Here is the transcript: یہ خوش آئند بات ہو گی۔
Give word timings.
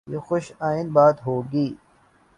یہ 0.07 0.19
خوش 0.19 0.45
آئند 0.59 0.89
بات 0.91 1.17
ہو 1.27 1.35
گی۔ 1.51 1.67